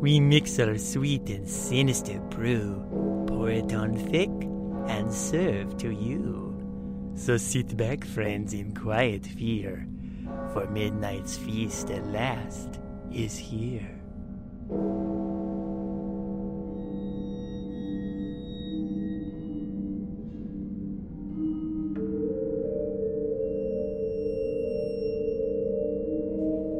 [0.00, 4.30] We mix our sweet and sinister brew, pour it on thick,
[4.86, 6.54] and serve to you.
[7.16, 9.88] So sit back, friends, in quiet fear,
[10.52, 12.78] for midnight's feast at last
[13.12, 13.90] is here.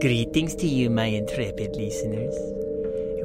[0.00, 2.36] Greetings to you, my intrepid listeners.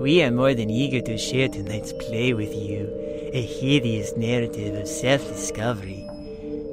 [0.03, 2.89] We are more than eager to share tonight's play with you,
[3.31, 6.05] a hideous narrative of self discovery.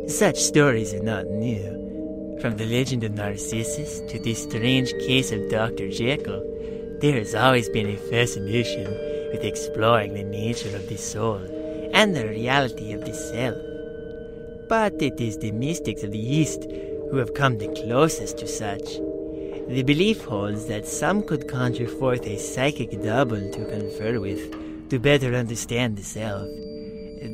[0.08, 2.38] Such stories are not new.
[2.40, 5.92] From the legend of Narcissus to the strange case of Dr.
[5.92, 6.42] Jekyll,
[7.00, 8.90] there has always been a fascination
[9.30, 11.40] with exploring the nature of the soul
[11.94, 13.56] and the reality of the self.
[14.68, 16.64] But it is the mystics of the East
[17.12, 18.98] who have come the closest to such.
[19.70, 24.98] The belief holds that some could conjure forth a psychic double to confer with, to
[24.98, 26.48] better understand the self.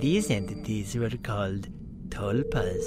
[0.02, 1.68] These entities were called
[2.10, 2.84] tulpas.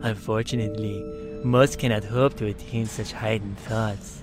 [0.00, 1.04] Unfortunately,
[1.44, 4.22] most cannot hope to attain such heightened thoughts.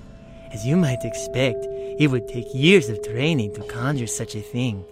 [0.52, 1.64] As you might expect,
[2.00, 4.84] it would take years of training to conjure such a thing.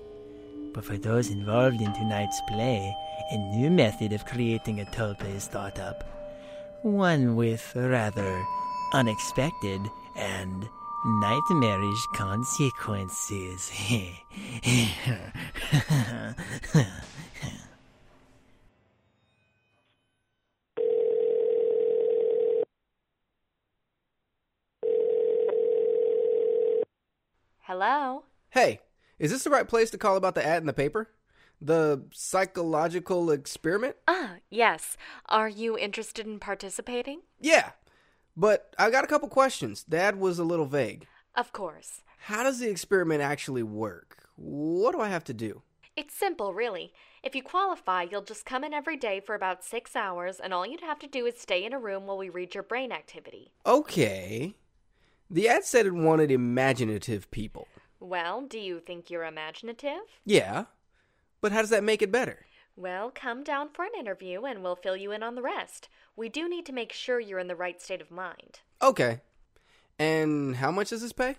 [0.72, 2.94] But for those involved in tonight's play,
[3.32, 6.13] a new method of creating a tulpa is thought up
[6.84, 8.44] one with rather
[8.92, 9.80] unexpected
[10.16, 10.68] and
[11.06, 13.70] nightmarish consequences.
[27.62, 28.24] Hello?
[28.50, 28.80] Hey,
[29.18, 31.08] is this the right place to call about the ad in the paper?
[31.62, 33.96] The psychological experiment?
[34.06, 34.96] Ah, yes.
[35.26, 37.20] Are you interested in participating?
[37.40, 37.70] Yeah,
[38.36, 39.84] but I got a couple questions.
[39.88, 41.06] The ad was a little vague.
[41.34, 42.02] Of course.
[42.26, 44.28] How does the experiment actually work?
[44.36, 45.62] What do I have to do?
[45.96, 46.92] It's simple, really.
[47.22, 50.66] If you qualify, you'll just come in every day for about six hours, and all
[50.66, 53.52] you'd have to do is stay in a room while we read your brain activity.
[53.64, 54.54] Okay.
[55.30, 57.68] The ad said it wanted imaginative people.
[58.00, 60.02] Well, do you think you're imaginative?
[60.24, 60.64] Yeah.
[61.40, 62.46] But how does that make it better?
[62.76, 65.88] Well, come down for an interview and we'll fill you in on the rest.
[66.16, 68.60] We do need to make sure you're in the right state of mind.
[68.82, 69.20] Okay.
[69.98, 71.36] And how much does this pay?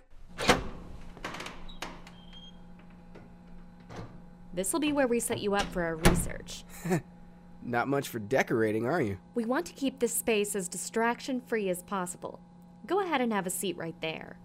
[4.54, 6.64] This will be where we set you up for our research.
[7.62, 9.18] Not much for decorating, are you?
[9.34, 12.40] We want to keep this space as distraction free as possible.
[12.86, 14.38] Go ahead and have a seat right there.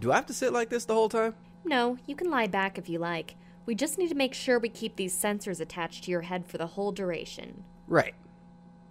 [0.00, 1.34] Do I have to sit like this the whole time?
[1.64, 3.36] No, you can lie back if you like.
[3.66, 6.58] We just need to make sure we keep these sensors attached to your head for
[6.58, 7.64] the whole duration.
[7.88, 8.14] Right.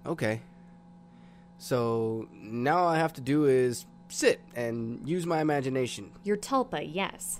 [0.05, 0.41] Okay.
[1.57, 6.11] So now all I have to do is sit and use my imagination.
[6.23, 7.37] Your tulpa, yes.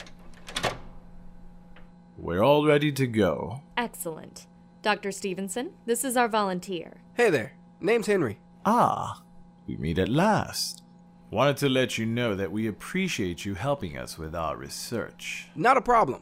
[2.18, 3.62] We're all ready to go.
[3.76, 4.46] Excellent.
[4.82, 5.12] Dr.
[5.12, 6.98] Stevenson, this is our volunteer.
[7.16, 7.54] Hey there.
[7.80, 8.40] Name's Henry.
[8.66, 9.24] Ah,
[9.68, 10.84] we meet at last.
[11.32, 15.48] Wanted to let you know that we appreciate you helping us with our research.
[15.56, 16.22] Not a problem.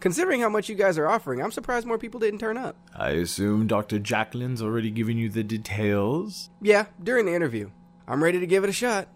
[0.00, 2.76] Considering how much you guys are offering, I'm surprised more people didn't turn up.
[2.94, 3.98] I assume Dr.
[3.98, 6.50] Jacqueline's already given you the details?
[6.62, 7.70] Yeah, during the interview.
[8.06, 9.08] I'm ready to give it a shot.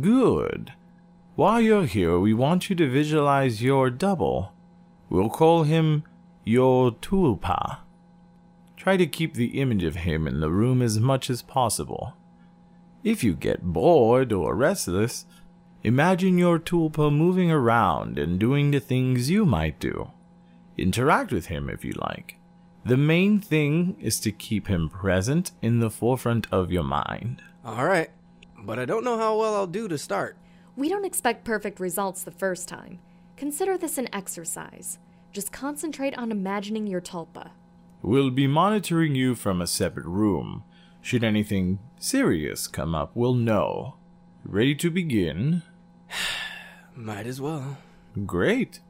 [0.00, 0.72] Good.
[1.36, 4.52] While you're here, we want you to visualize your double.
[5.08, 6.02] We'll call him
[6.44, 7.78] your tulpa.
[8.76, 12.14] Try to keep the image of him in the room as much as possible.
[13.04, 15.24] If you get bored or restless,
[15.84, 20.10] imagine your tulpa moving around and doing the things you might do.
[20.76, 22.36] Interact with him if you like.
[22.84, 27.42] The main thing is to keep him present in the forefront of your mind.
[27.64, 28.10] All right,
[28.58, 30.36] but I don't know how well I'll do to start.
[30.76, 33.00] We don't expect perfect results the first time.
[33.36, 34.98] Consider this an exercise.
[35.32, 37.50] Just concentrate on imagining your tulpa.
[38.02, 40.62] We'll be monitoring you from a separate room.
[41.00, 43.96] Should anything serious come up, we'll know.
[44.44, 45.62] Ready to begin?
[46.94, 47.78] Might as well.
[48.24, 48.80] Great.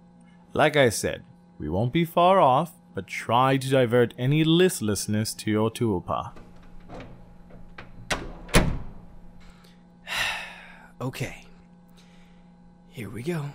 [0.53, 1.25] Like I said,
[1.58, 6.32] we won't be far off, but try to divert any listlessness to your tulpa.
[10.99, 11.44] Okay.
[12.88, 13.50] Here we go.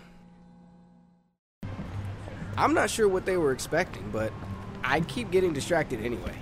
[2.56, 4.32] I'm not sure what they were expecting, but
[4.84, 6.36] I'd keep getting distracted anyway.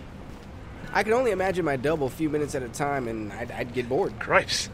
[0.92, 3.74] I could only imagine my double a few minutes at a time, and I'd, I'd
[3.74, 4.20] get bored.
[4.20, 4.70] Cripes.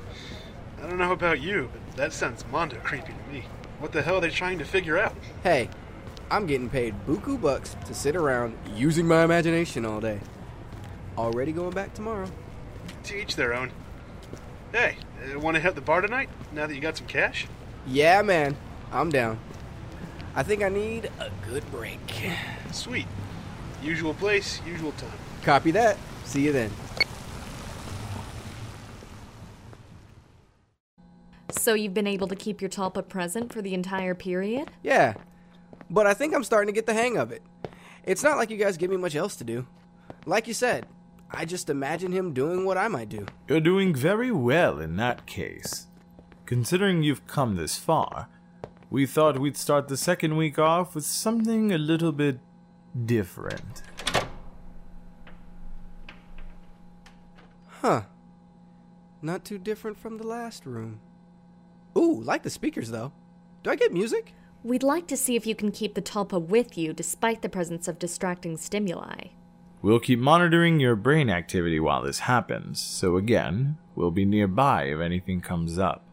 [0.82, 3.44] I don't know about you, but that sounds mondo creepy to me.
[3.80, 5.14] What the hell are they trying to figure out?
[5.44, 5.70] Hey,
[6.32, 10.20] I'm getting paid buku bucks to sit around using my imagination all day.
[11.18, 12.28] Already going back tomorrow.
[13.04, 13.72] To each their own.
[14.72, 14.98] Hey,
[15.34, 16.30] uh, want to hit the bar tonight?
[16.52, 17.48] Now that you got some cash?
[17.86, 18.58] Yeah, man,
[18.92, 19.40] I'm down.
[20.34, 22.00] I think I need a good break.
[22.72, 23.06] Sweet.
[23.84, 25.12] Usual place, usual time.
[25.44, 25.98] Copy that.
[26.26, 26.72] See you then.
[31.52, 34.72] So you've been able to keep your tulpa present for the entire period?
[34.84, 35.14] Yeah,
[35.90, 37.44] but I think I'm starting to get the hang of it.
[38.04, 39.66] It's not like you guys give me much else to do.
[40.26, 40.88] Like you said,
[41.32, 43.26] I just imagine him doing what I might do.
[43.48, 45.88] You're doing very well in that case.
[46.46, 48.28] Considering you've come this far,
[48.90, 52.40] we thought we'd start the second week off with something a little bit
[53.06, 53.82] different.
[57.82, 58.04] Huh.
[59.22, 61.00] Not too different from the last room.
[61.98, 63.12] Ooh, like the speakers though.
[63.64, 64.34] Do I get music?
[64.66, 67.88] We'd like to see if you can keep the tulpa with you despite the presence
[67.88, 69.28] of distracting stimuli.
[69.84, 75.00] We'll keep monitoring your brain activity while this happens, so again, we'll be nearby if
[75.00, 76.04] anything comes up.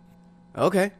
[0.54, 0.90] Okay.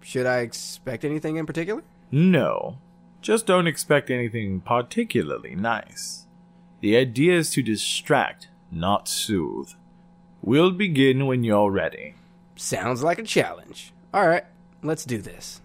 [0.00, 1.84] Should I expect anything in particular?
[2.10, 2.78] No,
[3.22, 6.26] just don't expect anything particularly nice.
[6.80, 9.70] The idea is to distract, not soothe.
[10.42, 12.16] We'll begin when you're ready.
[12.56, 13.92] Sounds like a challenge.
[14.12, 14.46] Alright,
[14.82, 15.60] let's do this.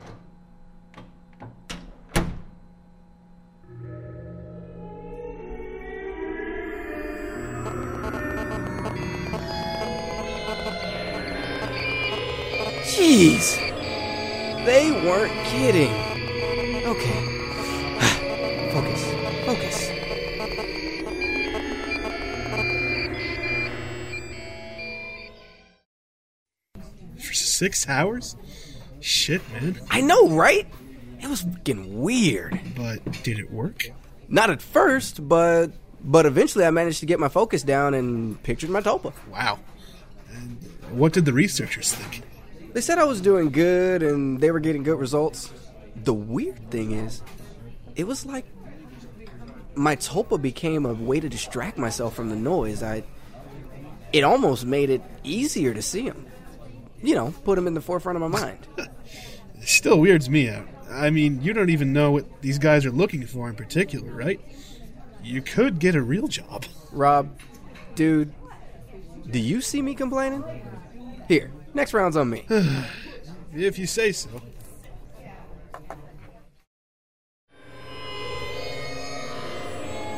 [12.91, 13.55] Jeez!
[14.65, 15.93] They weren't kidding.
[16.85, 17.21] Okay.
[18.73, 19.01] focus.
[19.45, 19.89] Focus.
[27.17, 28.35] For six hours?
[28.99, 29.79] Shit, man.
[29.89, 30.67] I know, right?
[31.21, 32.59] It was fucking weird.
[32.75, 33.85] But did it work?
[34.27, 35.71] Not at first, but
[36.03, 39.13] but eventually I managed to get my focus down and pictured my tulpa.
[39.31, 39.59] Wow.
[40.33, 40.57] And
[40.91, 42.23] what did the researchers think?
[42.73, 45.51] They said I was doing good and they were getting good results.
[45.95, 47.21] The weird thing is,
[47.95, 48.45] it was like
[49.75, 52.83] my tulpa became a way to distract myself from the noise.
[52.83, 53.03] I
[54.13, 56.25] it almost made it easier to see him.
[57.01, 58.67] You know, put him in the forefront of my mind.
[59.61, 60.67] Still weirds me out.
[60.89, 64.39] I mean, you don't even know what these guys are looking for in particular, right?
[65.23, 66.65] You could get a real job.
[66.91, 67.39] Rob,
[67.95, 68.33] dude,
[69.29, 70.43] do you see me complaining?
[71.27, 72.45] Here, next round's on me.
[73.53, 74.29] If you say so.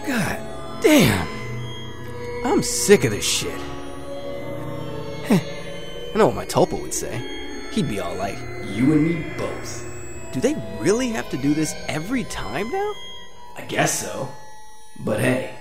[0.05, 1.27] God damn.
[2.45, 3.59] I'm sick of this shit.
[5.29, 7.17] I know what my Tulpa would say.
[7.71, 9.83] He'd be all like, you and me both.
[10.31, 12.93] Do they really have to do this every time now?
[13.57, 14.29] I guess so.
[14.99, 15.55] But hey,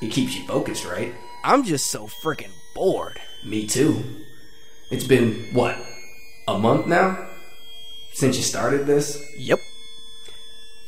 [0.00, 1.12] it keeps you focused, right?
[1.42, 3.20] I'm just so freaking bored.
[3.44, 4.04] Me too.
[4.90, 5.76] It's been, what,
[6.48, 7.28] a month now?
[8.12, 9.32] Since you started this?
[9.36, 9.60] Yep.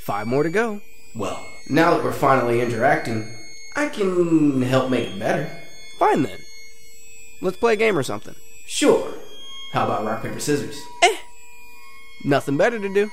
[0.00, 0.80] Five more to go.
[1.14, 3.32] Well, now that we're finally interacting,
[3.76, 5.48] I can help make it better.
[5.98, 6.38] Fine then.
[7.40, 8.34] Let's play a game or something.
[8.66, 9.14] Sure.
[9.72, 10.78] How about rock, paper, scissors?
[11.04, 11.16] Eh.
[12.24, 13.08] Nothing better to do.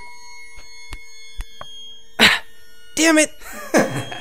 [2.95, 3.31] Damn it!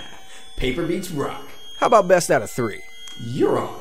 [0.57, 1.45] paper beats rock.
[1.79, 2.83] How about best out of three?
[3.21, 3.81] You're on.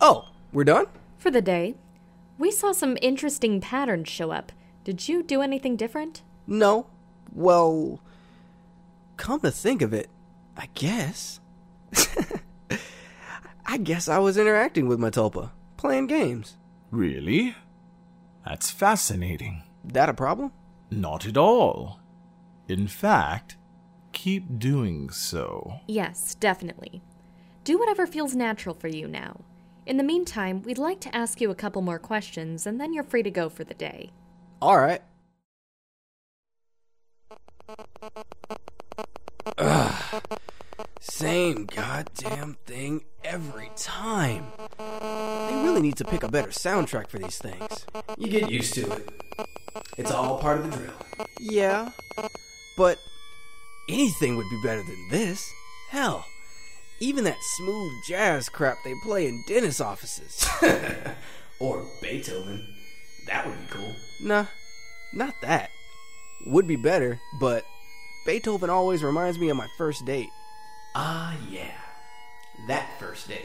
[0.00, 0.86] Oh, we're done?
[1.18, 1.74] For the day,
[2.38, 4.52] we saw some interesting patterns show up.
[4.84, 6.22] Did you do anything different?
[6.46, 6.86] No.
[7.32, 8.00] Well,
[9.16, 10.08] come to think of it,
[10.56, 11.40] I guess.
[13.66, 16.56] I guess I was interacting with my tulpa, playing games.
[16.90, 17.54] Really?
[18.44, 19.62] That's fascinating.
[19.84, 20.52] That a problem?
[20.90, 22.00] Not at all.
[22.68, 23.56] In fact,
[24.12, 25.80] keep doing so.
[25.86, 27.02] Yes, definitely.
[27.64, 29.40] Do whatever feels natural for you now.
[29.90, 33.02] In the meantime, we'd like to ask you a couple more questions, and then you're
[33.02, 34.12] free to go for the day.
[34.62, 35.02] All right.
[39.58, 40.22] Ugh.
[41.00, 44.46] Same goddamn thing every time.
[44.78, 47.84] They really need to pick a better soundtrack for these things.
[48.16, 49.10] You get used to it.
[49.98, 50.94] It's all part of the drill.
[51.40, 51.90] Yeah,
[52.76, 52.96] but
[53.88, 55.44] anything would be better than this.
[55.88, 56.24] Hell,
[57.00, 60.48] even that smooth jazz crap they play in dentist offices.
[61.58, 62.66] or Beethoven.
[63.26, 63.94] That would be cool.
[64.22, 64.46] Nah,
[65.12, 65.70] Not that.
[66.46, 67.64] Would be better, but
[68.26, 70.30] Beethoven always reminds me of my first date.
[70.94, 71.72] Ah, yeah.
[72.66, 73.44] That first date.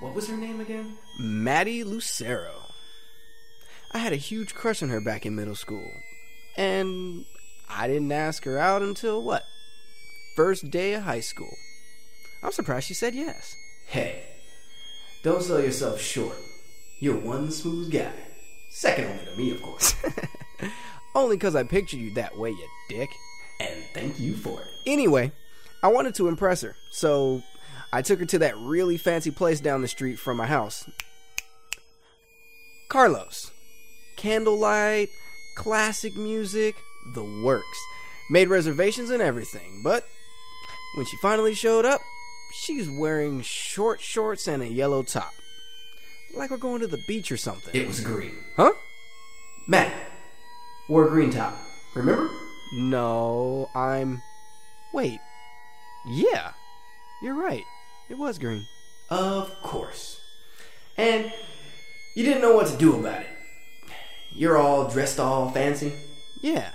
[0.00, 0.96] What was her name again?
[1.18, 2.52] Maddie Lucero.
[3.92, 5.90] I had a huge crush on her back in middle school.
[6.56, 7.24] And
[7.68, 9.44] I didn't ask her out until what?
[10.36, 11.54] First day of high school.
[12.42, 13.56] I'm surprised she said yes.
[13.86, 14.22] Hey,
[15.22, 16.36] don't sell yourself short.
[17.00, 18.12] You're one smooth guy.
[18.70, 19.94] Second only to me, of course.
[21.14, 23.10] only because I pictured you that way, you dick.
[23.60, 24.68] And thank you for it.
[24.86, 25.32] Anyway,
[25.82, 27.42] I wanted to impress her, so
[27.92, 30.88] I took her to that really fancy place down the street from my house.
[32.88, 33.50] Carlos.
[34.16, 35.08] Candlelight,
[35.56, 36.74] classic music,
[37.14, 37.78] the works.
[38.30, 40.04] Made reservations and everything, but
[40.96, 42.00] when she finally showed up,
[42.52, 45.32] she's wearing short shorts and a yellow top.
[46.34, 47.74] Like we're going to the beach or something.
[47.74, 48.32] It was green.
[48.56, 48.72] Huh?
[49.66, 49.92] Matt,
[50.88, 51.56] wore a green top.
[51.94, 52.28] Remember?
[52.74, 54.22] No, I'm.
[54.92, 55.20] Wait.
[56.06, 56.52] Yeah,
[57.22, 57.64] you're right.
[58.08, 58.66] It was green.
[59.10, 60.20] Of course.
[60.96, 61.32] And
[62.14, 63.26] you didn't know what to do about it.
[64.32, 65.92] You're all dressed all fancy.
[66.42, 66.70] Yeah.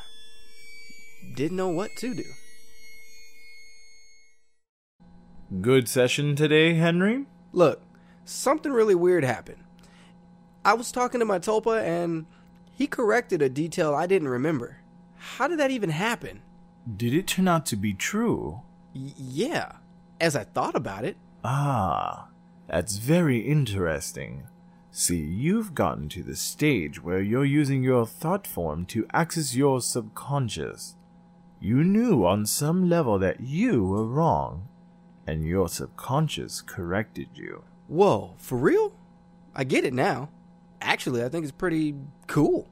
[1.36, 2.24] Didn't know what to do.
[5.62, 7.26] Good session today, Henry?
[7.52, 7.84] Look,
[8.26, 9.64] something really weird happened.
[10.66, 12.26] I was talking to my Tulpa and
[12.74, 14.78] he corrected a detail I didn't remember.
[15.16, 16.42] How did that even happen?
[16.98, 18.62] Did it turn out to be true?
[18.96, 19.74] Y- yeah,
[20.20, 21.18] as I thought about it.
[21.44, 22.30] Ah,
[22.68, 24.48] that's very interesting.
[24.90, 29.82] See, you've gotten to the stage where you're using your thought form to access your
[29.82, 30.96] subconscious.
[31.60, 34.68] You knew on some level that you were wrong,
[35.28, 37.64] and your subconscious corrected you.
[37.88, 38.98] Whoa, for real?
[39.56, 40.30] I get it now.
[40.82, 41.96] Actually, I think it's pretty
[42.28, 42.70] cool.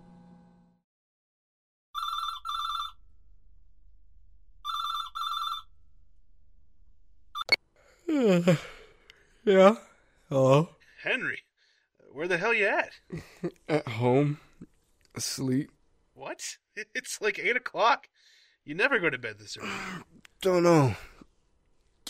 [9.46, 9.75] yeah.
[10.29, 10.70] Hello.
[11.03, 11.39] Henry,
[12.12, 12.91] where the hell you at?
[13.70, 14.39] At home.
[15.15, 15.72] Asleep.
[16.13, 16.58] What?
[16.96, 18.08] It's like 8 o'clock.
[18.63, 19.70] You never go to bed this early.
[20.41, 20.96] Don't know.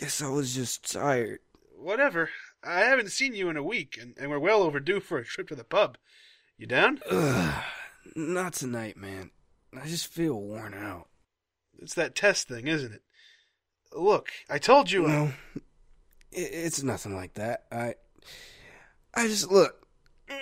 [0.02, 1.42] Guess I was just tired.
[1.78, 2.32] Whatever.
[2.64, 5.48] I haven't seen you in a week, and, and we're well overdue for a trip
[5.50, 5.96] to the pub.
[6.58, 7.02] You down?
[7.12, 7.64] Ugh,
[8.16, 9.30] not tonight, man.
[9.80, 11.08] I just feel worn out.
[11.78, 13.04] It's that test thing, isn't it?
[13.94, 15.08] Look, I told you.
[15.08, 15.34] No,
[16.32, 17.66] it, it's nothing like that.
[17.72, 17.94] I,
[19.14, 19.86] I just look.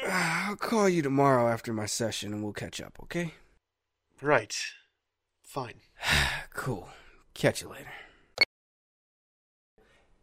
[0.07, 2.97] I'll call you tomorrow after my session, and we'll catch up.
[3.03, 3.33] Okay?
[4.21, 4.55] Right.
[5.43, 5.81] Fine.
[6.53, 6.87] cool.
[7.33, 7.91] Catch you later.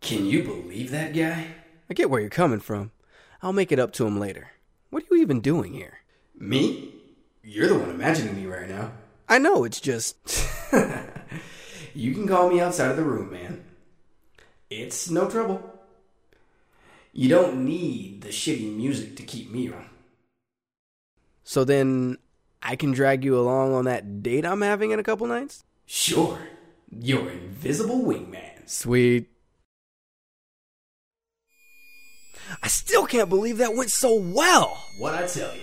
[0.07, 1.49] Can you believe that guy?
[1.91, 2.93] I get where you're coming from.
[3.43, 4.53] I'll make it up to him later.
[4.89, 5.99] What are you even doing here?
[6.39, 6.95] Me?
[7.43, 8.93] You're the one imagining me right now.
[9.29, 10.15] I know, it's just.
[11.93, 13.65] you can call me outside of the room, man.
[14.71, 15.77] It's no trouble.
[17.13, 19.87] You don't need the shitty music to keep me on.
[21.43, 22.19] So then,
[22.63, 25.65] I can drag you along on that date I'm having in a couple nights?
[25.85, 26.39] Sure.
[26.97, 28.69] Your invisible wingman.
[28.69, 29.31] Sweet.
[32.63, 34.89] I still can't believe that went so well.
[34.99, 35.63] What I tell you?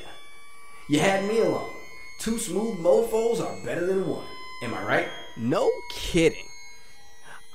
[0.90, 1.72] You had me along.
[2.20, 4.26] Two smooth mofos are better than one.
[4.64, 5.08] Am I right?
[5.38, 6.48] No kidding.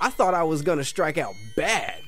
[0.01, 2.03] I thought I was gonna strike out bad.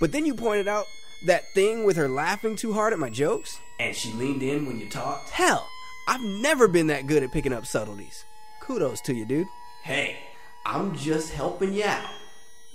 [0.00, 0.86] But then you pointed out
[1.26, 3.58] that thing with her laughing too hard at my jokes.
[3.80, 5.30] And she leaned in when you talked.
[5.30, 5.68] Hell,
[6.06, 8.24] I've never been that good at picking up subtleties.
[8.60, 9.46] Kudos to you, dude.
[9.82, 10.16] Hey,
[10.64, 12.08] I'm just helping you out.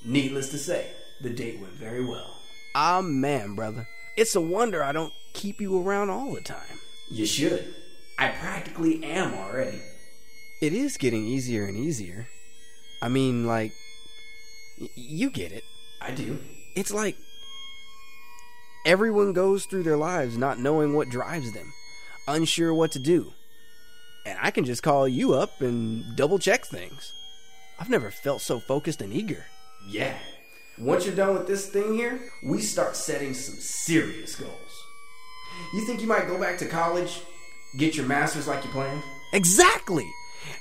[0.05, 0.87] Needless to say,
[1.21, 2.35] the date went very well.
[2.75, 3.87] Ah, man, brother.
[4.15, 6.79] It's a wonder I don't keep you around all the time.
[7.09, 7.73] You should.
[8.17, 9.79] I practically am already.
[10.61, 12.27] It is getting easier and easier.
[13.01, 13.73] I mean, like,
[14.79, 15.63] y- you get it.
[15.99, 16.39] I do.
[16.75, 17.17] It's like
[18.85, 21.73] everyone goes through their lives not knowing what drives them,
[22.27, 23.33] unsure what to do.
[24.25, 27.13] And I can just call you up and double check things.
[27.79, 29.45] I've never felt so focused and eager.
[29.87, 30.17] Yeah.
[30.77, 34.83] Once you're done with this thing here, we start setting some serious goals.
[35.73, 37.21] You think you might go back to college,
[37.77, 39.03] get your master's like you planned?
[39.33, 40.09] Exactly!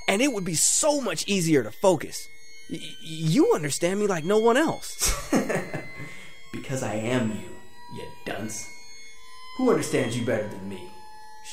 [0.08, 2.28] And it would be so much easier to focus.
[2.70, 5.30] Y- you understand me like no one else.
[6.52, 7.48] because I am you,
[7.96, 8.68] you dunce.
[9.56, 10.90] Who understands you better than me?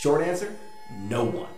[0.02, 0.54] Short answer
[0.98, 1.50] no one.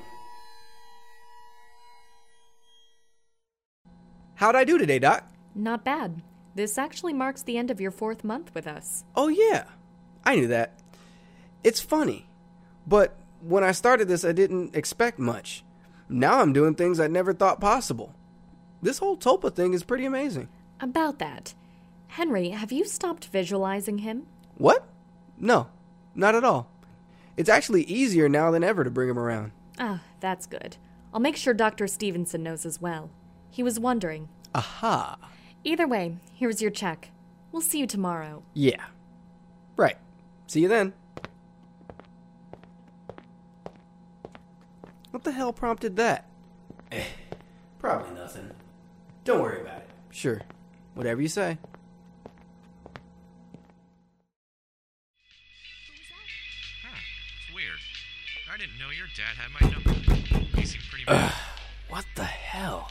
[4.35, 5.27] How'd I do today, Doc?
[5.55, 6.21] Not bad.
[6.55, 9.03] This actually marks the end of your fourth month with us.
[9.15, 9.65] Oh, yeah.
[10.25, 10.79] I knew that.
[11.63, 12.27] It's funny.
[12.85, 15.63] But when I started this, I didn't expect much.
[16.09, 18.13] Now I'm doing things I never thought possible.
[18.81, 20.49] This whole Tulpa thing is pretty amazing.
[20.79, 21.53] About that,
[22.07, 24.25] Henry, have you stopped visualizing him?
[24.57, 24.85] What?
[25.37, 25.67] No,
[26.15, 26.69] not at all.
[27.37, 29.51] It's actually easier now than ever to bring him around.
[29.79, 30.77] Ah, that's good.
[31.13, 31.87] I'll make sure Dr.
[31.87, 33.09] Stevenson knows as well.
[33.49, 34.27] He was wondering.
[34.53, 35.17] Aha.
[35.63, 37.09] Either way, here's your check.
[37.51, 38.43] We'll see you tomorrow.
[38.53, 38.83] Yeah.
[39.75, 39.97] Right.
[40.47, 40.93] See you then.
[45.11, 46.25] What the hell prompted that?
[46.91, 47.03] Eh,
[47.79, 48.49] probably nothing.
[49.23, 49.89] Don't worry about it.
[50.09, 50.41] Sure.
[50.95, 51.57] Whatever you say.
[56.83, 56.97] Huh,
[57.45, 57.77] it's weird.
[58.51, 59.91] I didn't know your dad had my number.
[60.59, 61.33] He seemed pretty mad.
[61.89, 62.89] What the hell?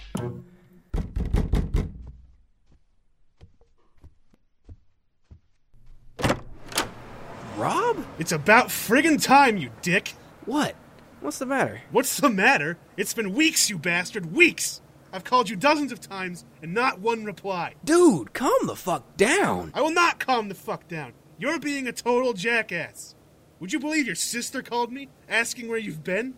[7.61, 8.07] Rob?
[8.19, 10.15] It's about friggin' time, you dick!
[10.47, 10.75] What?
[11.21, 11.83] What's the matter?
[11.91, 12.79] What's the matter?
[12.97, 14.81] It's been weeks, you bastard, weeks!
[15.13, 17.75] I've called you dozens of times and not one reply.
[17.85, 19.73] Dude, calm the fuck down.
[19.75, 21.13] I will not calm the fuck down.
[21.39, 23.15] You're being a total jackass.
[23.59, 26.37] Would you believe your sister called me, asking where you've been?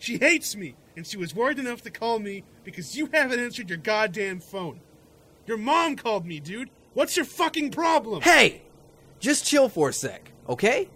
[0.00, 3.68] She hates me, and she was worried enough to call me because you haven't answered
[3.68, 4.80] your goddamn phone.
[5.46, 6.70] Your mom called me, dude.
[6.94, 8.22] What's your fucking problem?
[8.22, 8.62] Hey!
[9.20, 10.88] Just chill for a sec, okay?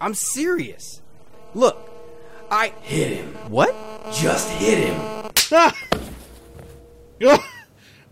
[0.00, 1.02] I'm serious.
[1.54, 1.90] Look,
[2.50, 3.34] I hit him.
[3.48, 3.74] What?
[4.12, 5.30] Just hit him.
[5.52, 5.74] Ah!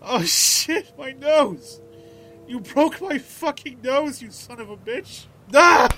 [0.04, 1.80] Oh, shit, my nose!
[2.48, 5.26] You broke my fucking nose, you son of a bitch!
[5.54, 5.88] Ah!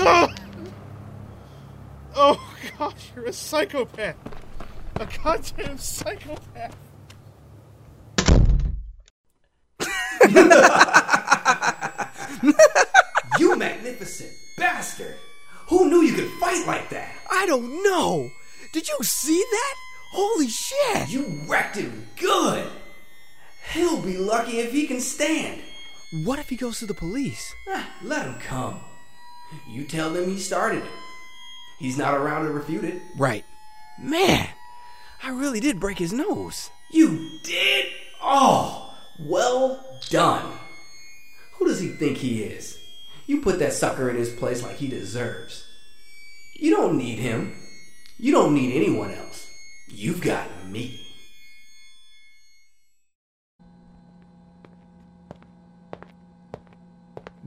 [2.20, 4.16] Oh gosh, you're a psychopath!
[5.00, 6.76] A goddamn psychopath!
[13.38, 15.14] You magnificent bastard!
[15.68, 17.14] Who knew you could fight like that?
[17.30, 18.28] I don't know.
[18.72, 19.74] Did you see that?
[20.10, 21.08] Holy shit!
[21.08, 22.68] You wrecked him good.
[23.72, 25.62] He'll be lucky if he can stand.
[26.24, 27.54] What if he goes to the police?
[27.68, 28.80] Ah, let him come.
[29.68, 30.90] You tell them he started it.
[31.78, 33.00] He's not around to refute it.
[33.16, 33.44] Right.
[34.00, 34.48] Man,
[35.22, 36.70] I really did break his nose.
[36.90, 37.86] You did?
[38.22, 40.58] Oh, well done.
[41.54, 42.78] Who does he think he is?
[43.26, 45.66] You put that sucker in his place like he deserves.
[46.54, 47.54] You don't need him.
[48.18, 49.48] You don't need anyone else.
[49.88, 51.00] You've got me.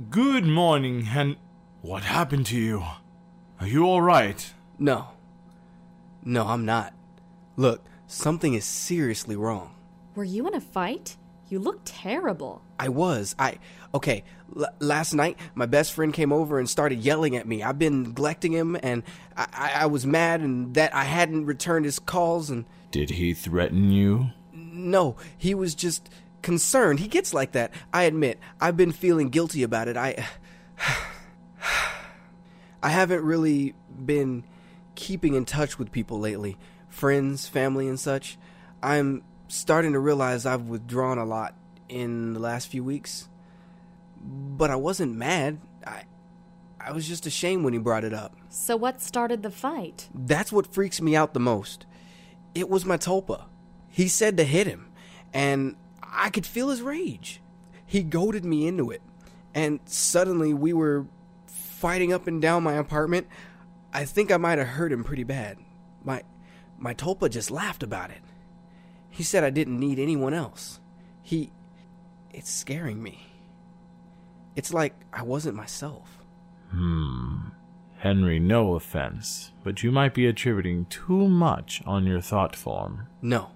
[0.10, 1.38] Good morning, Hen.
[1.82, 2.84] What happened to you?
[3.60, 4.54] Are you alright?
[4.78, 5.10] No.
[6.24, 6.94] No, I'm not.
[7.62, 9.76] Look, something is seriously wrong.
[10.16, 11.16] Were you in a fight?
[11.48, 12.64] You look terrible.
[12.80, 13.36] I was.
[13.38, 13.60] I.
[13.94, 14.24] Okay,
[14.58, 17.62] l- last night, my best friend came over and started yelling at me.
[17.62, 19.04] I've been neglecting him, and
[19.38, 23.36] I-, I-, I was mad and that I hadn't returned his calls, and Did he
[23.36, 24.32] threaten you?
[24.52, 26.10] no, he was just
[26.42, 27.00] concerned.
[27.00, 27.72] He gets like that.
[27.94, 29.98] I admit, I've been feeling guilty about it.
[29.98, 30.28] I.
[32.82, 34.46] I haven't really been
[34.96, 36.58] keeping in touch with people lately
[36.92, 38.38] friends, family, and such.
[38.84, 41.56] I'm starting to realize I've withdrawn a lot
[41.90, 43.28] in the last few weeks.
[44.24, 45.60] But I wasn't mad.
[45.86, 46.04] I.
[46.84, 48.36] I was just ashamed when he brought it up.
[48.50, 50.10] So, what started the fight?
[50.16, 51.86] That's what freaks me out the most.
[52.56, 53.46] It was my Tulpa.
[53.88, 54.88] He said to hit him,
[55.32, 57.40] and I could feel his rage.
[57.86, 59.02] He goaded me into it,
[59.54, 61.06] and suddenly we were
[61.46, 63.28] fighting up and down my apartment.
[63.94, 65.58] I think I might have hurt him pretty bad.
[66.04, 66.24] My
[66.82, 68.22] my Tulpa just laughed about it.
[69.10, 70.80] He said I didn't need anyone else.
[71.22, 71.52] He
[72.32, 73.28] it's scaring me.
[74.56, 76.24] It's like I wasn't myself.
[76.72, 77.50] Hmm.
[78.00, 83.08] Henry, no offense, but you might be attributing too much on your thought form.
[83.22, 83.52] No.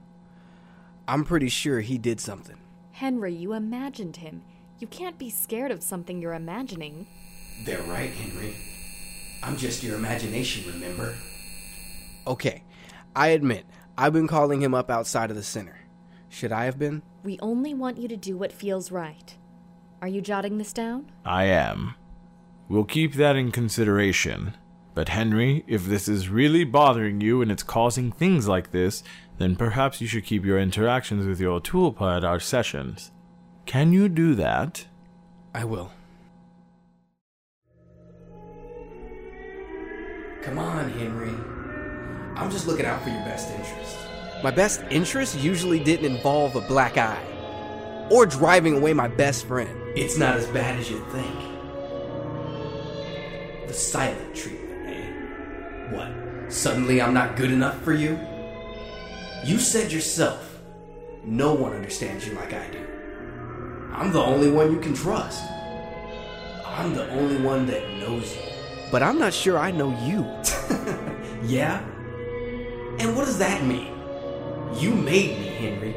[1.07, 2.57] I'm pretty sure he did something.
[2.91, 4.43] Henry, you imagined him.
[4.77, 7.07] You can't be scared of something you're imagining.
[7.63, 8.53] They're right, Henry.
[9.41, 11.15] I'm just your imagination, remember?
[12.27, 12.63] Okay,
[13.15, 13.65] I admit,
[13.97, 15.79] I've been calling him up outside of the center.
[16.27, 17.01] Should I have been?
[17.23, 19.37] We only want you to do what feels right.
[20.01, 21.09] Are you jotting this down?
[21.23, 21.95] I am.
[22.67, 24.53] We'll keep that in consideration.
[24.93, 29.01] But Henry, if this is really bothering you and it's causing things like this,
[29.37, 33.11] then perhaps you should keep your interactions with your Tulpa at our sessions.
[33.65, 34.87] Can you do that?
[35.53, 35.91] I will.
[40.41, 41.54] Come on, Henry.
[42.35, 43.97] I'm just looking out for your best interest.
[44.43, 47.23] My best interest usually didn't involve a black eye
[48.11, 49.69] or driving away my best friend.
[49.95, 51.33] It's not as bad as you think.
[53.67, 55.95] The silent treatment, eh?
[55.95, 56.51] What?
[56.51, 58.19] Suddenly I'm not good enough for you?
[59.45, 60.59] You said yourself,
[61.23, 62.85] no one understands you like I do.
[63.93, 65.41] I'm the only one you can trust.
[66.65, 68.41] I'm the only one that knows you.
[68.91, 70.27] But I'm not sure I know you.
[71.47, 71.81] yeah?
[72.99, 73.93] And what does that mean?
[74.75, 75.95] You made me, Henry.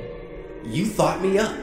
[0.65, 1.57] You thought me up.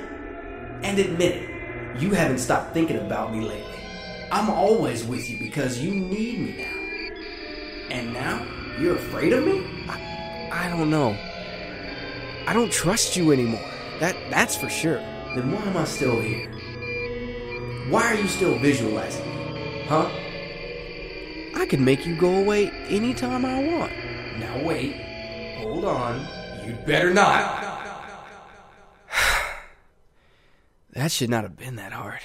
[0.84, 3.80] And admit it, you haven't stopped thinking about me lately.
[4.32, 7.95] I'm always with you because you need me now.
[7.95, 8.45] And now,
[8.80, 9.65] you're afraid of me?
[9.88, 11.17] I, I don't know.
[12.48, 13.63] I don't trust you anymore.
[14.00, 15.00] That that's for sure.
[15.36, 16.52] Then why am I still here?
[17.89, 19.86] Why are you still visualizing me?
[19.88, 20.10] Huh?
[21.56, 23.91] I could make you go away anytime I want.
[24.39, 25.05] Now wait.
[25.65, 26.28] Hold on.
[26.63, 27.82] You'd better not.
[30.93, 32.19] that should not have been that hard.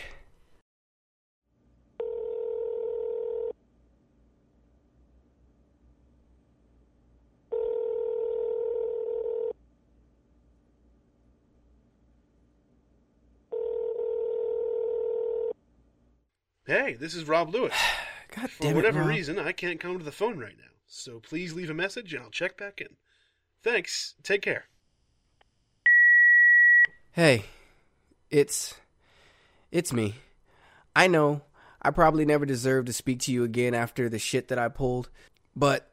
[16.66, 17.72] Hey, this is Rob Lewis.
[18.36, 19.08] God For damn it, whatever Rob.
[19.08, 20.64] reason, I can't come to the phone right now.
[20.86, 22.96] So please leave a message and I'll check back in.
[23.62, 24.14] Thanks.
[24.22, 24.64] Take care.
[27.12, 27.44] Hey,
[28.30, 28.74] it's.
[29.70, 30.16] It's me.
[30.96, 31.42] I know
[31.82, 35.08] I probably never deserve to speak to you again after the shit that I pulled,
[35.54, 35.90] but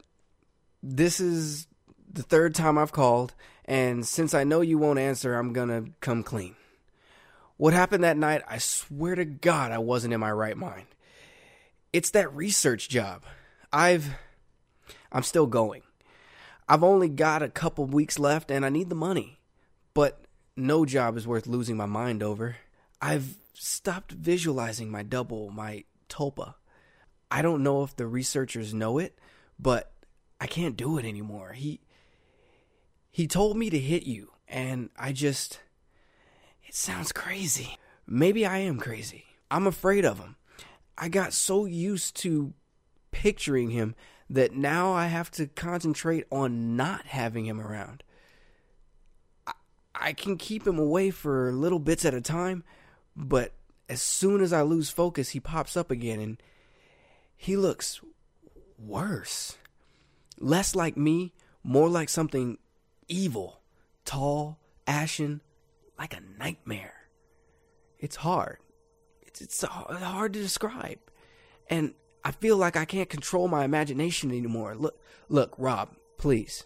[0.82, 1.68] this is
[2.12, 3.34] the third time I've called,
[3.66, 6.56] and since I know you won't answer, I'm gonna come clean.
[7.58, 10.88] What happened that night, I swear to God, I wasn't in my right mind.
[11.94, 13.24] It's that research job.
[13.72, 14.10] I've.
[15.12, 15.82] I'm still going.
[16.70, 19.40] I've only got a couple weeks left, and I need the money.
[19.94, 20.22] But
[20.56, 22.58] no job is worth losing my mind over.
[23.02, 26.56] I've stopped visualizing my double, my tulpa.
[27.30, 29.18] I don't know if the researchers know it,
[29.60, 29.92] but
[30.40, 31.54] I can't do it anymore.
[31.54, 31.82] He
[33.12, 35.62] he told me to hit you, and I just
[36.68, 37.78] it sounds crazy.
[38.06, 39.26] Maybe I am crazy.
[39.50, 40.36] I'm afraid of him.
[40.98, 42.54] I got so used to
[43.12, 43.96] picturing him
[44.30, 48.04] that now I have to concentrate on not having him around.
[49.96, 52.64] I can keep him away for little bits at a time,
[53.16, 53.54] but
[53.90, 56.38] as soon as I lose focus, he pops up again and
[57.36, 58.02] he looks
[58.78, 59.58] worse.
[60.40, 62.58] Less like me, more like something
[63.08, 63.62] evil,
[64.06, 65.42] tall, ashen,
[65.98, 67.08] like a nightmare.
[67.98, 68.60] It's hard.
[69.24, 71.00] It's, it's hard to describe.
[71.70, 71.94] And
[72.28, 74.76] I feel like I can't control my imagination anymore.
[74.76, 76.66] Look, look, Rob, please.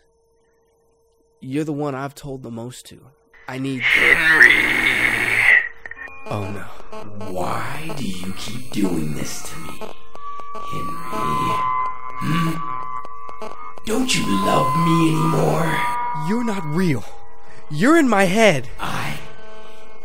[1.40, 3.00] You're the one I've told the most to.
[3.48, 3.82] I need.
[3.82, 4.50] Henry.
[6.26, 6.64] Oh no.
[7.32, 10.98] Why do you keep doing this to me, Henry?
[12.24, 12.56] Hmm?
[13.86, 15.78] Don't you love me anymore?
[16.28, 17.06] You're not real.
[17.70, 18.68] You're in my head.
[18.80, 19.20] I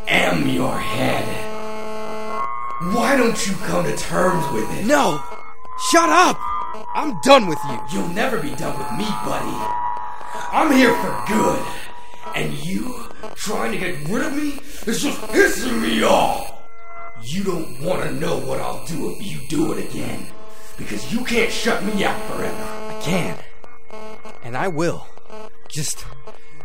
[0.07, 1.25] am your head.
[2.93, 4.85] Why don't you come to terms with it?
[4.85, 5.36] No!
[5.91, 6.37] Shut up!
[6.95, 7.79] I'm done with you.
[7.93, 9.57] You'll never be done with me, buddy.
[10.51, 11.65] I'm here for good.
[12.35, 16.53] And you trying to get rid of me is just pissing me off.
[17.23, 20.27] You don't want to know what I'll do if you do it again.
[20.77, 22.55] Because you can't shut me out forever.
[22.55, 23.37] I can.
[24.43, 25.07] And I will.
[25.69, 26.05] Just.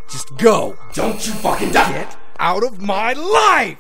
[0.09, 0.77] Just go.
[0.93, 1.91] Don't you fucking die!
[1.91, 3.79] Get out of my life!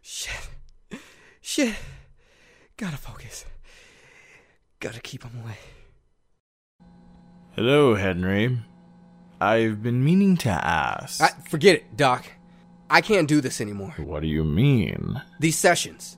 [0.00, 0.50] Shit.
[1.58, 1.74] Shit.
[2.76, 3.44] Gotta focus.
[4.78, 5.58] Gotta keep him away.
[7.56, 8.60] Hello, Henry.
[9.40, 11.20] I've been meaning to ask.
[11.20, 12.26] I, forget it, Doc.
[12.88, 13.92] I can't do this anymore.
[13.96, 15.20] What do you mean?
[15.40, 16.16] These sessions.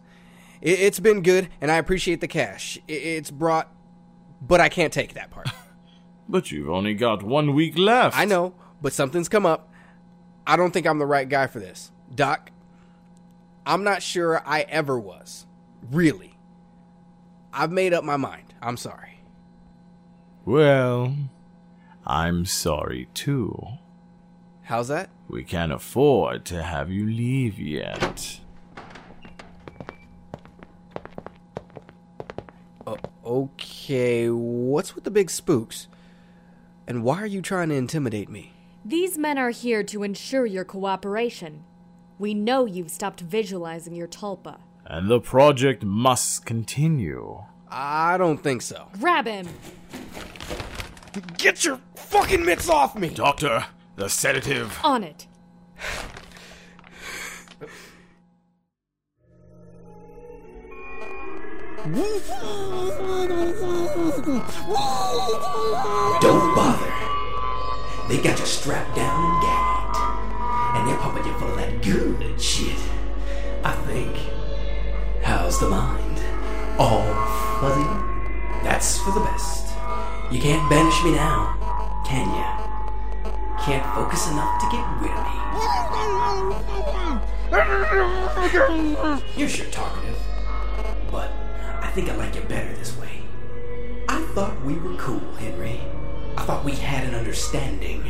[0.61, 2.76] It, it's been good, and I appreciate the cash.
[2.87, 3.72] It, it's brought.
[4.42, 5.48] But I can't take that part.
[6.29, 8.16] But you've only got one week left.
[8.16, 9.72] I know, but something's come up.
[10.46, 11.90] I don't think I'm the right guy for this.
[12.14, 12.50] Doc,
[13.70, 15.46] I'm not sure I ever was.
[15.92, 16.37] Really.
[17.52, 18.52] I've made up my mind.
[18.61, 19.20] I'm sorry.
[20.44, 21.14] Well,
[22.04, 23.64] I'm sorry too.
[24.62, 25.09] How's that?
[25.28, 28.40] We can't afford to have you leave yet.
[33.24, 35.87] Okay, what's with the big spooks?
[36.88, 38.52] And why are you trying to intimidate me?
[38.85, 41.62] These men are here to ensure your cooperation.
[42.20, 44.59] We know you've stopped visualizing your tulpa.
[44.85, 47.44] And the project must continue.
[47.70, 48.88] I don't think so.
[49.00, 49.48] Grab him!
[51.38, 53.09] Get your fucking mitts off me!
[53.09, 53.64] Doctor,
[53.96, 54.78] the sedative.
[54.85, 55.26] On it.
[66.20, 66.92] Don't bother.
[68.11, 69.96] They got you strapped down and gagged.
[70.76, 71.19] And they're pumping
[71.90, 72.79] good shit.
[73.64, 74.16] I think.
[75.22, 76.20] How's the mind?
[76.79, 77.03] All
[77.61, 77.90] fuzzy?
[78.62, 79.74] That's for the best.
[80.31, 81.57] You can't banish me now,
[82.07, 82.57] can ya?
[83.64, 85.40] Can't focus enough to get rid of me.
[89.37, 90.18] You're sure talkative,
[91.11, 91.33] but
[91.83, 93.22] I think I like it better this way.
[94.09, 95.81] I thought we were cool, Henry.
[96.37, 98.05] I thought we had an understanding.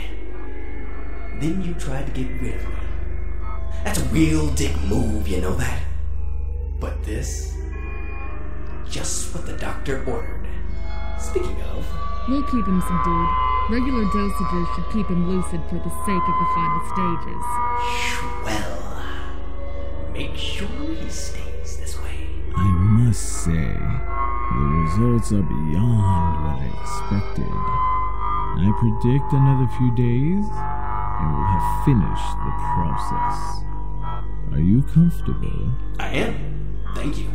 [1.41, 2.90] Then you tried to get rid of me.
[3.85, 5.81] That's a real dick move, you know that?
[6.79, 7.57] But this,
[8.89, 10.47] just what the doctor ordered.
[11.19, 11.87] Speaking of,
[12.29, 13.29] We'll keep him subdued.
[13.71, 17.45] Regular dosages should keep him lucid for the sake of the final stages.
[18.45, 19.03] well,
[20.13, 22.29] make sure he stays this way.
[22.55, 27.51] I must say, the results are beyond what I expected.
[27.51, 30.45] I predict another few days,
[31.21, 33.37] and we'll have finished the process.
[34.53, 35.73] Are you comfortable?
[35.99, 36.35] I am.
[36.95, 37.31] Thank you.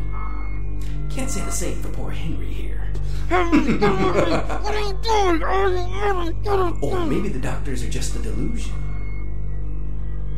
[1.10, 2.92] Can't say the same for poor Henry here.
[3.30, 5.44] Henry, what are you doing?
[5.44, 6.80] Are you doing?
[6.82, 8.74] Or maybe the doctors are just a delusion.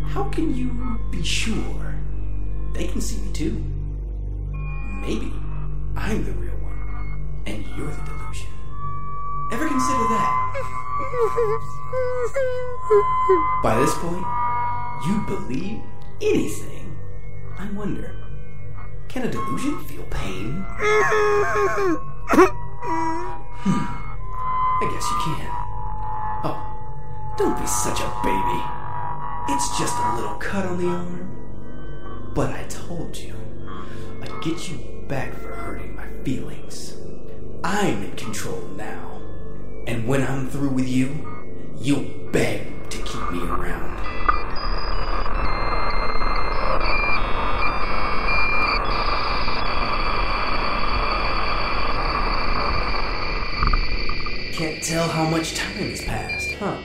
[0.08, 1.96] How can you be sure?
[2.74, 3.64] They can see me too.
[5.02, 5.32] Maybe
[5.96, 8.50] I'm the real one, and you're the delusion.
[9.52, 10.86] Ever consider that?
[13.64, 14.26] By this point,
[15.06, 15.82] you believe
[16.22, 16.98] anything.
[17.60, 18.16] I wonder,
[19.08, 20.66] can a delusion feel pain?
[23.60, 23.86] Hmm.
[24.80, 25.52] I guess you can.
[26.44, 26.60] Oh,
[27.38, 28.62] don't be such a baby.
[29.50, 32.32] It's just a little cut on the arm.
[32.34, 33.36] But I told you,
[34.22, 36.96] I'd get you back for hurting my feelings.
[37.64, 39.17] I'm in control now.
[39.88, 41.16] And when I'm through with you,
[41.80, 43.96] you'll beg to keep me around.
[54.54, 56.82] Can't tell how much time has passed, huh?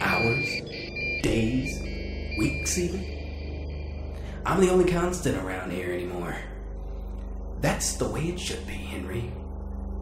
[0.00, 0.48] Hours,
[1.22, 1.82] days,
[2.38, 3.04] weeks, even?
[4.46, 6.34] I'm the only constant around here anymore.
[7.60, 9.30] That's the way it should be, Henry.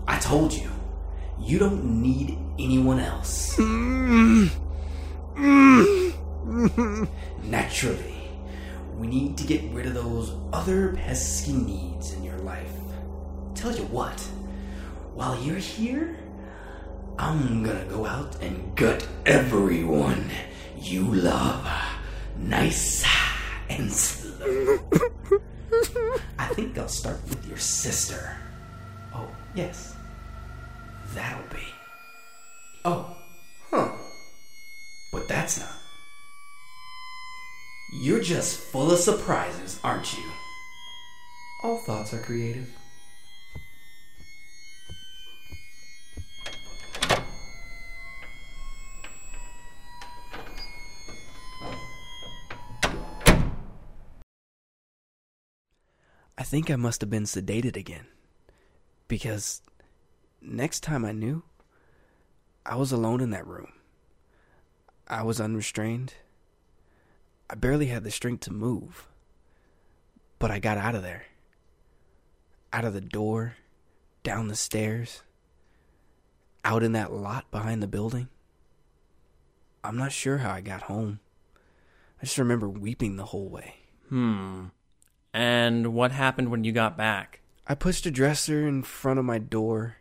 [0.07, 0.71] I told you,
[1.41, 3.59] you don't need anyone else.
[7.43, 8.15] Naturally,
[8.97, 12.73] we need to get rid of those other pesky needs in your life.
[13.55, 14.21] Tell you what,
[15.15, 16.19] while you're here,
[17.19, 20.31] I'm gonna go out and gut everyone
[20.79, 21.67] you love.
[22.39, 23.05] Nice
[23.69, 24.79] and slow.
[26.39, 28.37] I think I'll start with your sister.
[29.15, 29.95] Oh, yes.
[31.15, 31.67] That'll be.
[32.85, 33.17] Oh,
[33.71, 33.93] huh.
[35.13, 35.69] But that's not.
[38.03, 40.31] You're just full of surprises, aren't you?
[41.65, 42.73] All thoughts are creative.
[56.39, 58.07] I think I must have been sedated again.
[59.09, 59.61] Because
[60.41, 61.43] next time I knew,
[62.65, 63.73] I was alone in that room.
[65.09, 66.15] I was unrestrained.
[67.49, 69.09] I barely had the strength to move.
[70.39, 71.25] But I got out of there.
[72.73, 73.57] Out of the door,
[74.23, 75.23] down the stairs,
[76.65, 78.29] out in that lot behind the building.
[79.83, 81.21] I'm not sure how I got home.
[82.21, 83.77] I just remember weeping the whole way.
[84.09, 84.67] Hmm.
[85.33, 87.41] And what happened when you got back?
[87.67, 89.97] I pushed a dresser in front of my door,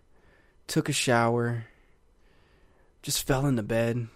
[0.70, 1.66] took a shower,
[3.02, 4.08] just fell into bed.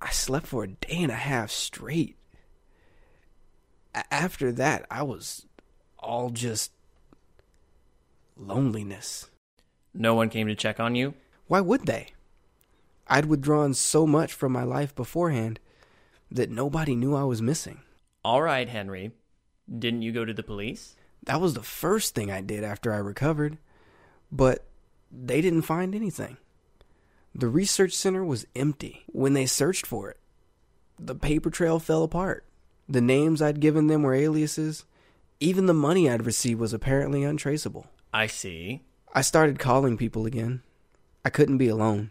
[0.00, 2.16] I slept for a day and a half straight.
[3.94, 5.46] A- after that, I was
[5.98, 6.70] all just
[8.36, 9.28] loneliness.
[9.92, 11.14] No one came to check on you?
[11.48, 12.08] Why would they?
[13.08, 15.58] I'd withdrawn so much from my life beforehand
[16.30, 17.80] that nobody knew I was missing.
[18.24, 19.12] All right, Henry.
[19.78, 20.96] Didn't you go to the police?
[21.24, 23.58] That was the first thing I did after I recovered,
[24.30, 24.64] but
[25.10, 26.36] they didn't find anything.
[27.34, 30.18] The research center was empty when they searched for it.
[30.98, 32.44] The paper trail fell apart.
[32.88, 34.84] The names I'd given them were aliases.
[35.38, 37.88] Even the money I'd received was apparently untraceable.
[38.14, 38.82] I see.
[39.12, 40.62] I started calling people again.
[41.24, 42.10] I couldn't be alone.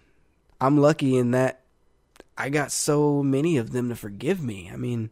[0.62, 1.62] I'm lucky in that
[2.38, 4.70] I got so many of them to forgive me.
[4.72, 5.10] I mean,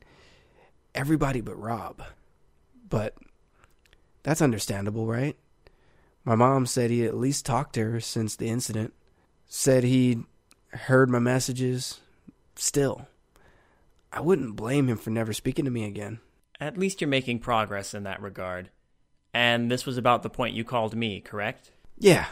[0.94, 2.04] everybody but Rob.
[2.88, 3.16] But
[4.24, 5.36] that's understandable, right?
[6.26, 8.94] My mom said he at least talked to her since the incident.
[9.48, 10.24] Said he'd
[10.72, 12.00] heard my messages.
[12.56, 13.08] Still,
[14.12, 16.20] I wouldn't blame him for never speaking to me again.
[16.60, 18.70] At least you're making progress in that regard.
[19.34, 21.72] And this was about the point you called me, correct?
[21.98, 22.28] Yeah.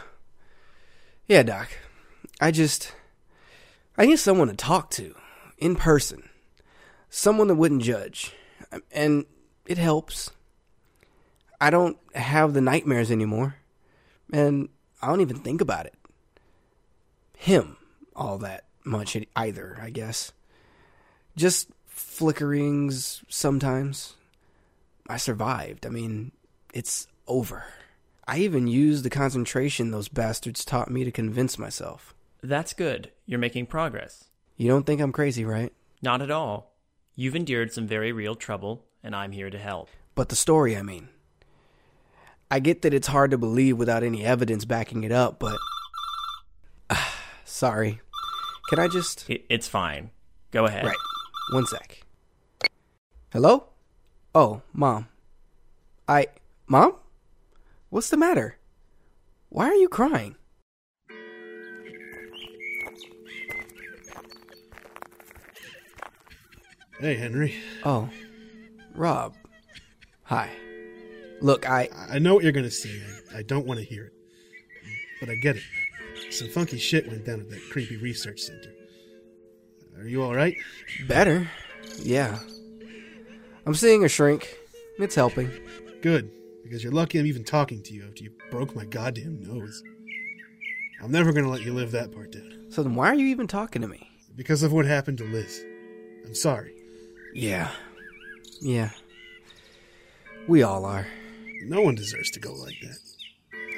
[1.26, 1.68] Yeah, Doc.
[2.40, 2.94] I just.
[3.98, 5.14] I need someone to talk to.
[5.58, 6.28] In person.
[7.10, 8.32] Someone that wouldn't judge.
[8.92, 9.26] And
[9.66, 10.30] it helps.
[11.60, 13.56] I don't have the nightmares anymore.
[14.32, 15.94] And I don't even think about it.
[17.36, 17.76] Him,
[18.16, 20.32] all that much either, I guess.
[21.36, 24.14] Just flickerings sometimes.
[25.08, 25.86] I survived.
[25.86, 26.32] I mean,
[26.72, 27.64] it's over.
[28.26, 32.14] I even used the concentration those bastards taught me to convince myself.
[32.42, 33.10] That's good.
[33.26, 34.24] You're making progress.
[34.56, 35.72] You don't think I'm crazy, right?
[36.00, 36.74] Not at all.
[37.14, 39.88] You've endured some very real trouble, and I'm here to help.
[40.14, 41.08] But the story, I mean.
[42.52, 45.56] I get that it's hard to believe without any evidence backing it up, but.
[47.46, 48.02] Sorry.
[48.68, 49.24] Can I just.
[49.30, 50.10] It's fine.
[50.50, 50.84] Go ahead.
[50.84, 50.96] Right.
[51.52, 52.02] One sec.
[53.32, 53.68] Hello?
[54.34, 55.08] Oh, Mom.
[56.06, 56.26] I.
[56.66, 56.96] Mom?
[57.88, 58.58] What's the matter?
[59.48, 60.36] Why are you crying?
[67.00, 67.54] Hey, Henry.
[67.82, 68.10] Oh,
[68.94, 69.36] Rob.
[70.24, 70.50] Hi.
[71.42, 71.88] Look, I.
[72.10, 73.02] I know what you're going to say.
[73.34, 74.12] I, I don't want to hear it.
[75.20, 75.62] But I get it.
[76.30, 78.72] Some funky shit went down at that creepy research center.
[79.98, 80.56] Are you alright?
[81.06, 81.48] Better.
[81.98, 82.38] Yeah.
[83.66, 84.56] I'm seeing a shrink.
[84.98, 85.50] It's helping.
[86.00, 86.30] Good,
[86.62, 89.82] because you're lucky I'm even talking to you after you broke my goddamn nose.
[91.02, 92.66] I'm never going to let you live that part down.
[92.70, 94.08] So then why are you even talking to me?
[94.34, 95.64] Because of what happened to Liz.
[96.24, 96.74] I'm sorry.
[97.34, 97.70] Yeah.
[98.60, 98.90] Yeah.
[100.48, 101.06] We all are.
[101.68, 102.98] No one deserves to go like that.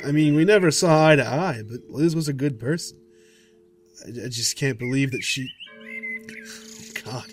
[0.07, 3.01] I mean, we never saw eye to eye, but Liz was a good person.
[4.05, 5.49] I, I just can't believe that she.
[5.81, 7.33] Oh, God.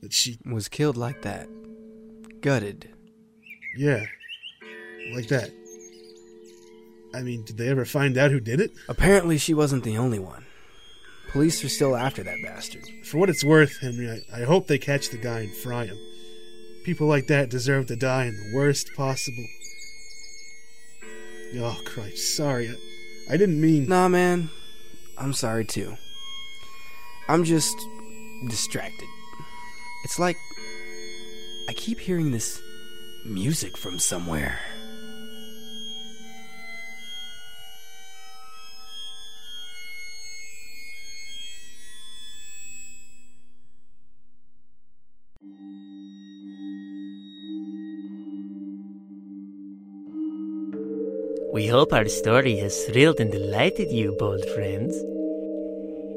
[0.00, 0.38] That she.
[0.46, 1.48] Was killed like that.
[2.40, 2.88] Gutted.
[3.76, 4.06] Yeah.
[5.14, 5.50] Like that.
[7.14, 8.72] I mean, did they ever find out who did it?
[8.88, 10.46] Apparently, she wasn't the only one.
[11.30, 12.84] Police are still after that bastard.
[13.04, 15.98] For what it's worth, Henry, I, I hope they catch the guy and fry him.
[16.84, 19.46] People like that deserve to die in the worst possible.
[21.56, 22.68] Oh, Christ, sorry.
[22.68, 23.88] I, I didn't mean.
[23.88, 24.50] Nah, man.
[25.18, 25.96] I'm sorry too.
[27.28, 27.76] I'm just
[28.48, 29.08] distracted.
[30.04, 30.36] It's like
[31.68, 32.60] I keep hearing this
[33.24, 34.58] music from somewhere.
[51.62, 54.96] We hope our story has thrilled and delighted you, bold friends.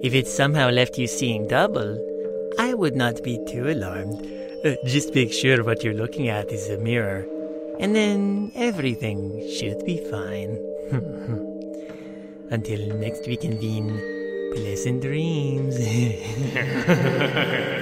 [0.01, 1.99] If it somehow left you seeing double,
[2.58, 4.25] I would not be too alarmed.
[4.65, 7.27] Uh, just make sure what you're looking at is a mirror,
[7.79, 10.58] and then everything should be fine.
[12.49, 14.01] Until next we convene,
[14.55, 15.77] pleasant dreams.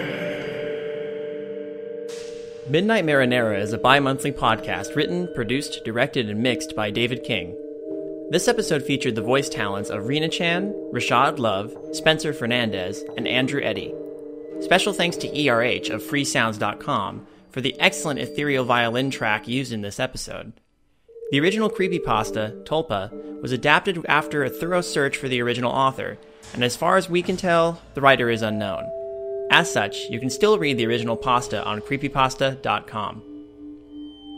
[2.70, 7.58] Midnight Marinara is a bi monthly podcast written, produced, directed, and mixed by David King.
[8.30, 13.62] This episode featured the voice talents of Rena Chan, Rashad Love, Spencer Fernandez, and Andrew
[13.62, 13.94] Eddy.
[14.62, 20.00] Special thanks to ERH of freesounds.com for the excellent ethereal violin track used in this
[20.00, 20.54] episode.
[21.32, 26.18] The original creepypasta, Tulpa, was adapted after a thorough search for the original author,
[26.54, 28.90] and as far as we can tell, the writer is unknown.
[29.54, 33.22] As such, you can still read the original pasta on creepypasta.com.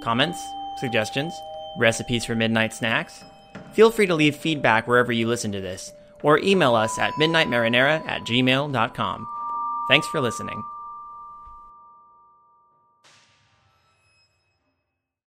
[0.04, 0.38] Comments,
[0.78, 1.34] suggestions,
[1.78, 3.24] recipes for midnight snacks?
[3.72, 8.06] Feel free to leave feedback wherever you listen to this, or email us at midnightmarinara
[8.06, 9.28] at gmail.com.
[9.88, 10.62] Thanks for listening.